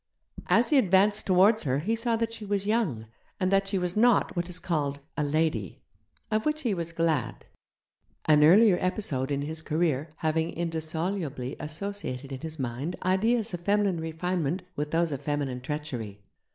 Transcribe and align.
As 0.47 0.71
he 0.71 0.79
advanced 0.79 1.27
towards 1.27 1.61
her 1.61 1.77
he 1.77 1.95
saw 1.95 2.15
that 2.15 2.33
she 2.33 2.43
was 2.43 2.65
young, 2.65 3.05
and 3.39 3.51
that 3.51 3.67
she 3.67 3.77
was 3.77 3.95
not 3.95 4.35
what 4.35 4.49
is 4.49 4.57
called 4.57 4.99
'a 5.15 5.23
lady' 5.23 5.79
of 6.31 6.43
which 6.43 6.61
he 6.63 6.73
was 6.73 6.91
glad: 6.91 7.45
an 8.25 8.43
earlier 8.43 8.79
episode 8.81 9.29
in 9.29 9.43
his 9.43 9.61
career 9.61 10.09
having 10.15 10.53
indissolubly 10.53 11.55
associated 11.59 12.31
in 12.31 12.39
his 12.39 12.57
mind 12.57 12.95
ideas 13.03 13.53
of 13.53 13.59
feminine 13.61 13.99
refinement 13.99 14.63
with 14.75 14.89
those 14.89 15.11
of 15.11 15.21
feminine 15.21 15.61
treachery. 15.61 16.19